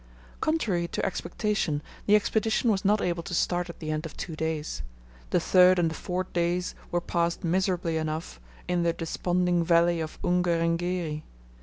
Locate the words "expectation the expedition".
1.05-2.71